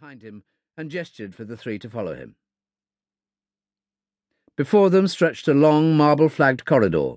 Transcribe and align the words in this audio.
behind 0.00 0.22
him 0.22 0.42
and 0.76 0.90
gestured 0.90 1.36
for 1.36 1.44
the 1.44 1.56
three 1.56 1.78
to 1.78 1.88
follow 1.88 2.16
him. 2.16 2.34
Before 4.56 4.90
them 4.90 5.06
stretched 5.06 5.46
a 5.46 5.54
long 5.54 5.96
marble 5.96 6.28
flagged 6.28 6.64
corridor, 6.64 7.14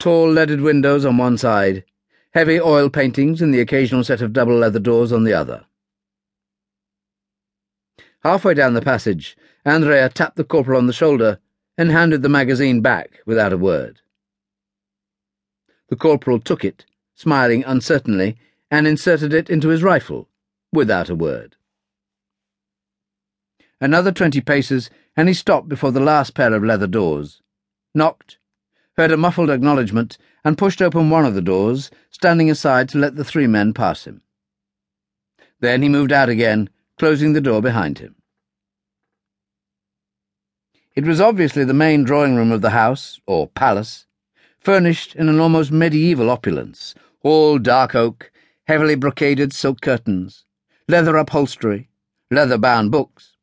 tall 0.00 0.28
leaded 0.28 0.60
windows 0.60 1.04
on 1.04 1.18
one 1.18 1.38
side, 1.38 1.84
heavy 2.32 2.60
oil 2.60 2.90
paintings 2.90 3.40
and 3.40 3.54
the 3.54 3.60
occasional 3.60 4.02
set 4.02 4.20
of 4.20 4.32
double 4.32 4.56
leather 4.56 4.80
doors 4.80 5.12
on 5.12 5.22
the 5.22 5.32
other. 5.32 5.66
Halfway 8.24 8.54
down 8.54 8.74
the 8.74 8.82
passage, 8.82 9.36
Andrea 9.64 10.08
tapped 10.08 10.34
the 10.34 10.42
corporal 10.42 10.78
on 10.78 10.88
the 10.88 10.92
shoulder 10.92 11.38
and 11.78 11.92
handed 11.92 12.22
the 12.22 12.28
magazine 12.28 12.80
back 12.80 13.20
without 13.24 13.52
a 13.52 13.56
word. 13.56 14.00
The 15.90 15.96
corporal 15.96 16.40
took 16.40 16.64
it, 16.64 16.86
smiling 17.14 17.62
uncertainly, 17.64 18.36
and 18.68 18.88
inserted 18.88 19.32
it 19.32 19.48
into 19.48 19.68
his 19.68 19.84
rifle, 19.84 20.28
without 20.72 21.08
a 21.08 21.14
word. 21.14 21.54
Another 23.80 24.12
twenty 24.12 24.40
paces, 24.40 24.90
and 25.16 25.26
he 25.26 25.34
stopped 25.34 25.68
before 25.68 25.90
the 25.90 26.00
last 26.00 26.34
pair 26.34 26.52
of 26.52 26.62
leather 26.62 26.86
doors, 26.86 27.40
knocked, 27.94 28.38
heard 28.96 29.10
a 29.10 29.16
muffled 29.16 29.48
acknowledgement, 29.48 30.18
and 30.44 30.58
pushed 30.58 30.82
open 30.82 31.08
one 31.08 31.24
of 31.24 31.34
the 31.34 31.40
doors, 31.40 31.90
standing 32.10 32.50
aside 32.50 32.88
to 32.90 32.98
let 32.98 33.16
the 33.16 33.24
three 33.24 33.46
men 33.46 33.72
pass 33.72 34.04
him. 34.04 34.20
Then 35.60 35.82
he 35.82 35.88
moved 35.88 36.12
out 36.12 36.28
again, 36.28 36.68
closing 36.98 37.32
the 37.32 37.40
door 37.40 37.62
behind 37.62 37.98
him. 37.98 38.16
It 40.94 41.04
was 41.04 41.20
obviously 41.20 41.64
the 41.64 41.72
main 41.72 42.04
drawing 42.04 42.36
room 42.36 42.52
of 42.52 42.60
the 42.60 42.70
house, 42.70 43.20
or 43.26 43.48
palace, 43.48 44.06
furnished 44.58 45.14
in 45.14 45.28
an 45.28 45.40
almost 45.40 45.70
medieval 45.70 46.28
opulence, 46.28 46.94
all 47.22 47.58
dark 47.58 47.94
oak, 47.94 48.30
heavily 48.66 48.94
brocaded 48.94 49.52
silk 49.54 49.80
curtains, 49.80 50.44
leather 50.88 51.16
upholstery, 51.16 51.88
leather-bound 52.30 52.90
books, 52.90 53.36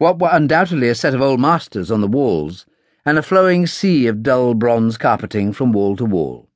what 0.00 0.18
were 0.18 0.30
undoubtedly 0.32 0.88
a 0.88 0.94
set 0.94 1.14
of 1.14 1.20
old 1.20 1.38
masters 1.38 1.90
on 1.90 2.00
the 2.00 2.08
walls, 2.08 2.64
and 3.04 3.18
a 3.18 3.22
flowing 3.22 3.66
sea 3.66 4.06
of 4.06 4.22
dull 4.22 4.54
bronze 4.54 4.96
carpeting 4.96 5.52
from 5.52 5.72
wall 5.72 5.94
to 5.94 6.06
wall. 6.06 6.48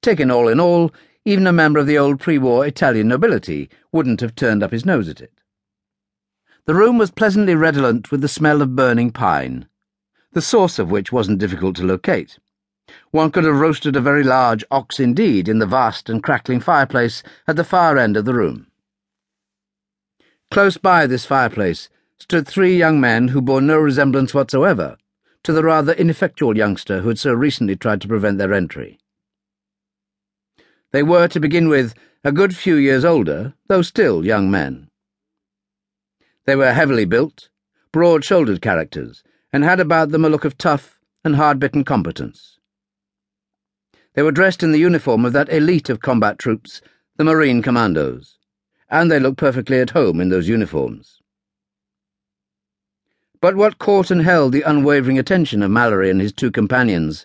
Taken 0.00 0.30
all 0.30 0.48
in 0.48 0.58
all, 0.58 0.94
even 1.26 1.46
a 1.46 1.52
member 1.52 1.78
of 1.78 1.86
the 1.86 1.98
old 1.98 2.18
pre-war 2.18 2.66
Italian 2.66 3.08
nobility 3.08 3.68
wouldn't 3.92 4.22
have 4.22 4.34
turned 4.34 4.62
up 4.62 4.72
his 4.72 4.86
nose 4.86 5.10
at 5.10 5.20
it. 5.20 5.42
The 6.64 6.74
room 6.74 6.96
was 6.96 7.10
pleasantly 7.10 7.54
redolent 7.54 8.10
with 8.10 8.22
the 8.22 8.28
smell 8.28 8.62
of 8.62 8.74
burning 8.74 9.10
pine, 9.10 9.68
the 10.32 10.40
source 10.40 10.78
of 10.78 10.90
which 10.90 11.12
wasn't 11.12 11.38
difficult 11.38 11.76
to 11.76 11.82
locate. 11.84 12.38
One 13.10 13.30
could 13.30 13.44
have 13.44 13.60
roasted 13.60 13.94
a 13.94 14.00
very 14.00 14.24
large 14.24 14.64
ox 14.70 15.00
indeed 15.00 15.50
in 15.50 15.58
the 15.58 15.66
vast 15.66 16.08
and 16.08 16.22
crackling 16.22 16.60
fireplace 16.60 17.22
at 17.46 17.56
the 17.56 17.62
far 17.62 17.98
end 17.98 18.16
of 18.16 18.24
the 18.24 18.32
room. 18.32 18.69
Close 20.50 20.76
by 20.76 21.06
this 21.06 21.24
fireplace 21.24 21.88
stood 22.18 22.46
three 22.46 22.76
young 22.76 23.00
men 23.00 23.28
who 23.28 23.40
bore 23.40 23.60
no 23.60 23.78
resemblance 23.78 24.34
whatsoever 24.34 24.96
to 25.44 25.52
the 25.52 25.62
rather 25.62 25.92
ineffectual 25.92 26.56
youngster 26.56 27.00
who 27.00 27.08
had 27.08 27.20
so 27.20 27.32
recently 27.32 27.76
tried 27.76 28.00
to 28.00 28.08
prevent 28.08 28.38
their 28.38 28.52
entry. 28.52 28.98
They 30.90 31.04
were, 31.04 31.28
to 31.28 31.38
begin 31.38 31.68
with, 31.68 31.94
a 32.24 32.32
good 32.32 32.56
few 32.56 32.74
years 32.74 33.04
older, 33.04 33.54
though 33.68 33.82
still 33.82 34.26
young 34.26 34.50
men. 34.50 34.90
They 36.46 36.56
were 36.56 36.72
heavily 36.72 37.04
built, 37.04 37.48
broad-shouldered 37.92 38.60
characters, 38.60 39.22
and 39.52 39.62
had 39.62 39.78
about 39.78 40.10
them 40.10 40.24
a 40.24 40.28
look 40.28 40.44
of 40.44 40.58
tough 40.58 40.98
and 41.24 41.36
hard-bitten 41.36 41.84
competence. 41.84 42.58
They 44.14 44.22
were 44.22 44.32
dressed 44.32 44.64
in 44.64 44.72
the 44.72 44.80
uniform 44.80 45.24
of 45.24 45.32
that 45.32 45.52
elite 45.52 45.88
of 45.88 46.00
combat 46.00 46.40
troops, 46.40 46.82
the 47.16 47.24
Marine 47.24 47.62
Commandos 47.62 48.39
and 48.90 49.10
they 49.10 49.20
looked 49.20 49.38
perfectly 49.38 49.78
at 49.78 49.90
home 49.90 50.20
in 50.20 50.28
those 50.28 50.48
uniforms. 50.48 51.20
But 53.40 53.56
what 53.56 53.78
caught 53.78 54.10
and 54.10 54.22
held 54.22 54.52
the 54.52 54.62
unwavering 54.62 55.18
attention 55.18 55.62
of 55.62 55.70
Mallory 55.70 56.10
and 56.10 56.20
his 56.20 56.32
two 56.32 56.50
companions 56.50 57.24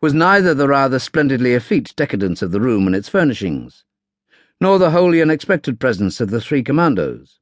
was 0.00 0.12
neither 0.12 0.52
the 0.52 0.68
rather 0.68 0.98
splendidly 0.98 1.54
effete 1.54 1.94
decadence 1.96 2.42
of 2.42 2.50
the 2.50 2.60
room 2.60 2.86
and 2.86 2.96
its 2.96 3.08
furnishings, 3.08 3.84
nor 4.60 4.78
the 4.78 4.90
wholly 4.90 5.22
unexpected 5.22 5.78
presence 5.78 6.20
of 6.20 6.30
the 6.30 6.40
three 6.40 6.62
commandos. 6.62 7.38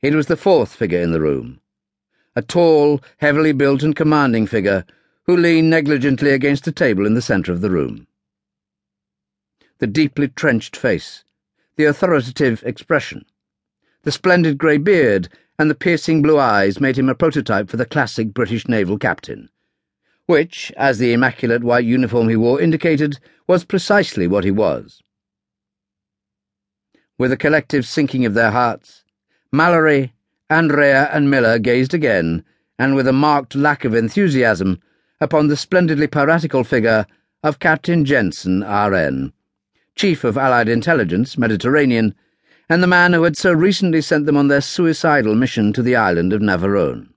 It 0.00 0.14
was 0.14 0.26
the 0.26 0.36
fourth 0.36 0.74
figure 0.74 1.00
in 1.00 1.12
the 1.12 1.20
room, 1.20 1.60
a 2.36 2.42
tall, 2.42 3.02
heavily 3.18 3.52
built 3.52 3.82
and 3.82 3.96
commanding 3.96 4.46
figure 4.46 4.84
who 5.24 5.36
leaned 5.36 5.70
negligently 5.70 6.30
against 6.30 6.68
a 6.68 6.72
table 6.72 7.04
in 7.04 7.14
the 7.14 7.22
centre 7.22 7.50
of 7.50 7.60
the 7.60 7.70
room. 7.70 8.06
The 9.78 9.86
deeply 9.86 10.28
trenched 10.28 10.76
face, 10.76 11.24
the 11.76 11.84
authoritative 11.84 12.62
expression. 12.64 13.24
The 14.02 14.12
splendid 14.12 14.58
grey 14.58 14.78
beard 14.78 15.28
and 15.58 15.70
the 15.70 15.74
piercing 15.74 16.22
blue 16.22 16.38
eyes 16.38 16.80
made 16.80 16.98
him 16.98 17.08
a 17.08 17.14
prototype 17.14 17.68
for 17.68 17.76
the 17.76 17.86
classic 17.86 18.32
British 18.32 18.68
naval 18.68 18.98
captain, 18.98 19.50
which, 20.26 20.72
as 20.76 20.98
the 20.98 21.12
immaculate 21.12 21.64
white 21.64 21.84
uniform 21.84 22.28
he 22.28 22.36
wore 22.36 22.60
indicated, 22.60 23.18
was 23.46 23.64
precisely 23.64 24.26
what 24.26 24.44
he 24.44 24.50
was. 24.50 25.02
With 27.18 27.32
a 27.32 27.36
collective 27.36 27.86
sinking 27.86 28.26
of 28.26 28.34
their 28.34 28.50
hearts, 28.50 29.04
Mallory, 29.52 30.12
Andrea, 30.50 31.08
and 31.12 31.30
Miller 31.30 31.58
gazed 31.58 31.94
again, 31.94 32.44
and 32.78 32.94
with 32.94 33.08
a 33.08 33.12
marked 33.12 33.54
lack 33.54 33.84
of 33.84 33.94
enthusiasm, 33.94 34.80
upon 35.20 35.48
the 35.48 35.56
splendidly 35.56 36.06
piratical 36.06 36.62
figure 36.62 37.06
of 37.42 37.58
Captain 37.58 38.04
Jensen, 38.04 38.62
R.N., 38.62 39.32
Chief 39.96 40.24
of 40.24 40.36
Allied 40.36 40.68
Intelligence, 40.68 41.38
Mediterranean, 41.38 42.14
and 42.68 42.82
the 42.82 42.86
man 42.86 43.14
who 43.14 43.22
had 43.22 43.36
so 43.36 43.50
recently 43.52 44.02
sent 44.02 44.26
them 44.26 44.36
on 44.36 44.48
their 44.48 44.60
suicidal 44.60 45.34
mission 45.34 45.72
to 45.72 45.82
the 45.82 45.96
island 45.96 46.34
of 46.34 46.42
Navarone. 46.42 47.08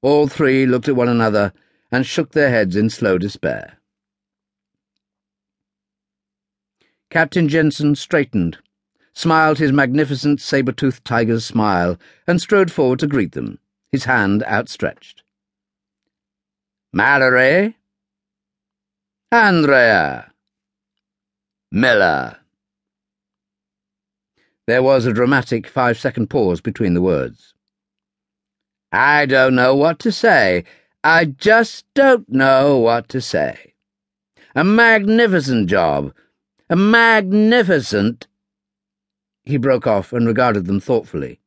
All 0.00 0.28
three 0.28 0.64
looked 0.64 0.88
at 0.88 0.96
one 0.96 1.08
another 1.08 1.52
and 1.92 2.06
shook 2.06 2.32
their 2.32 2.48
heads 2.48 2.74
in 2.74 2.88
slow 2.88 3.18
despair. 3.18 3.78
Captain 7.10 7.48
Jensen 7.48 7.94
straightened, 7.94 8.58
smiled 9.12 9.58
his 9.58 9.72
magnificent 9.72 10.40
saber-toothed 10.40 11.04
tiger's 11.04 11.44
smile, 11.44 11.98
and 12.26 12.40
strode 12.40 12.72
forward 12.72 13.00
to 13.00 13.06
greet 13.06 13.32
them, 13.32 13.58
his 13.92 14.04
hand 14.04 14.42
outstretched. 14.44 15.22
Mallory? 16.92 17.76
Andrea! 19.30 20.27
Miller. 21.70 22.38
There 24.66 24.82
was 24.82 25.06
a 25.06 25.12
dramatic 25.12 25.66
five 25.66 25.98
second 25.98 26.28
pause 26.28 26.60
between 26.60 26.94
the 26.94 27.02
words. 27.02 27.54
I 28.92 29.26
don't 29.26 29.54
know 29.54 29.74
what 29.74 29.98
to 30.00 30.12
say. 30.12 30.64
I 31.04 31.26
just 31.26 31.84
don't 31.94 32.28
know 32.28 32.78
what 32.78 33.08
to 33.10 33.20
say. 33.20 33.74
A 34.54 34.64
magnificent 34.64 35.68
job. 35.68 36.12
A 36.70 36.76
magnificent. 36.76 38.26
He 39.44 39.56
broke 39.56 39.86
off 39.86 40.12
and 40.12 40.26
regarded 40.26 40.66
them 40.66 40.80
thoughtfully. 40.80 41.40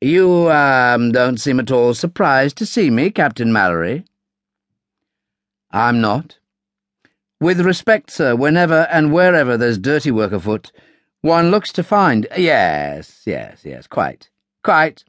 You, 0.00 0.50
um, 0.50 1.10
don't 1.10 1.38
seem 1.38 1.58
at 1.58 1.70
all 1.70 1.92
surprised 1.92 2.56
to 2.58 2.66
see 2.66 2.88
me, 2.90 3.10
Captain 3.10 3.52
Mallory. 3.52 4.04
I'm 5.70 6.00
not. 6.00 6.38
With 7.40 7.60
respect, 7.60 8.10
sir, 8.10 8.34
whenever 8.34 8.88
and 8.90 9.12
wherever 9.12 9.56
there's 9.56 9.78
dirty 9.78 10.10
work 10.10 10.32
afoot, 10.32 10.72
one 11.20 11.50
looks 11.50 11.72
to 11.72 11.82
find. 11.82 12.26
Yes, 12.36 13.22
yes, 13.26 13.60
yes, 13.64 13.86
quite. 13.86 14.28
Quite. 14.64 15.04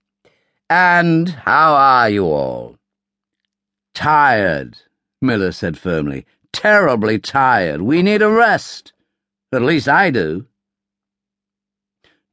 And 0.70 1.30
how 1.30 1.74
are 1.74 2.10
you 2.10 2.26
all? 2.26 2.78
Tired, 3.96 4.78
Miller 5.22 5.52
said 5.52 5.78
firmly. 5.78 6.26
Terribly 6.54 7.18
tired. 7.20 7.82
We 7.82 8.04
need 8.04 8.22
a 8.22 8.30
rest. 8.30 8.94
At 9.52 9.64
least 9.64 9.88
I 9.88 10.12
do. 10.12 10.46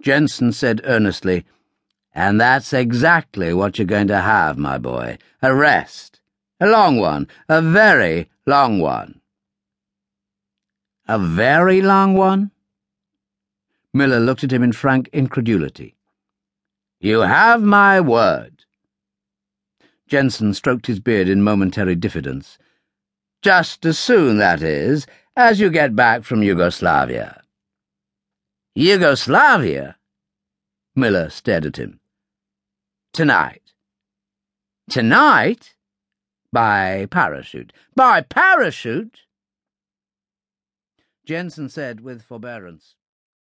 Jensen 0.03 0.53
said 0.53 0.83
earnestly, 0.85 1.47
And 2.15 2.41
that's 2.41 2.73
exactly 2.73 3.55
what 3.55 3.79
you're 3.79 3.87
going 3.87 4.09
to 4.09 4.21
have, 4.21 4.59
my 4.59 4.77
boy. 4.79 5.19
A 5.43 5.55
rest. 5.55 6.21
A 6.61 6.67
long 6.67 6.99
one. 6.99 7.29
A 7.49 7.63
very 7.63 8.31
long 8.47 8.79
one. 8.79 9.21
A 11.09 11.19
very 11.19 11.81
long 11.83 12.15
one? 12.15 12.51
Miller 13.95 14.19
looked 14.19 14.43
at 14.43 14.53
him 14.53 14.63
in 14.63 14.73
frank 14.73 15.09
incredulity. 15.13 15.97
You 17.01 17.21
have 17.21 17.63
my 17.63 18.01
word. 18.01 18.65
Jensen 20.09 20.53
stroked 20.53 20.87
his 20.87 20.99
beard 21.01 21.29
in 21.29 21.43
momentary 21.43 21.95
diffidence. 21.95 22.59
Just 23.43 23.85
as 23.87 23.99
soon, 23.99 24.39
that 24.39 24.63
is, 24.63 25.07
as 25.37 25.61
you 25.61 25.71
get 25.71 25.95
back 25.95 26.25
from 26.25 26.43
Yugoslavia. 26.43 27.43
Yugoslavia? 28.75 29.97
Miller 30.95 31.31
stared 31.31 31.67
at 31.67 31.77
him. 31.77 32.01
Tonight. 33.13 33.73
Tonight? 34.91 35.75
By 36.53 37.07
parachute. 37.11 37.73
By 37.95 38.23
parachute? 38.23 39.26
Jensen 41.27 41.69
said 41.69 42.01
with 42.01 42.23
forbearance. 42.23 42.95